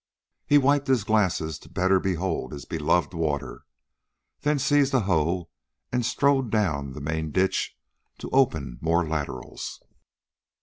[0.47, 3.65] He wiped his glasses the better to behold his beloved water,
[4.39, 5.49] then seized a hoe
[5.91, 7.77] and strode down the main ditch
[8.17, 9.79] to open more laterals.